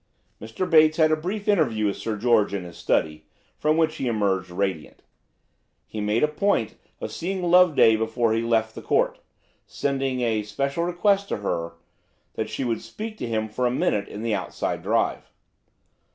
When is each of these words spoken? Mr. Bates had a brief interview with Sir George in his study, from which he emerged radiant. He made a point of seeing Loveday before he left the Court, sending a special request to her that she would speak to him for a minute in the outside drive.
Mr. 0.41 0.67
Bates 0.67 0.97
had 0.97 1.11
a 1.11 1.15
brief 1.15 1.47
interview 1.47 1.85
with 1.85 1.95
Sir 1.95 2.17
George 2.17 2.55
in 2.55 2.63
his 2.63 2.75
study, 2.75 3.27
from 3.59 3.77
which 3.77 3.97
he 3.97 4.07
emerged 4.07 4.49
radiant. 4.49 5.03
He 5.85 6.01
made 6.01 6.23
a 6.23 6.27
point 6.27 6.73
of 6.99 7.11
seeing 7.11 7.43
Loveday 7.43 7.95
before 7.97 8.33
he 8.33 8.41
left 8.41 8.73
the 8.73 8.81
Court, 8.81 9.19
sending 9.67 10.21
a 10.21 10.41
special 10.41 10.85
request 10.85 11.29
to 11.29 11.37
her 11.37 11.73
that 12.33 12.49
she 12.49 12.63
would 12.63 12.81
speak 12.81 13.15
to 13.19 13.27
him 13.27 13.47
for 13.47 13.67
a 13.67 13.69
minute 13.69 14.07
in 14.07 14.23
the 14.23 14.33
outside 14.33 14.81
drive. 14.81 15.31